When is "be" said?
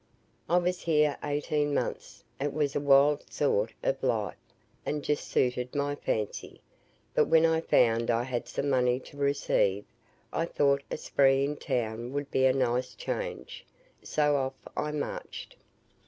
12.31-12.45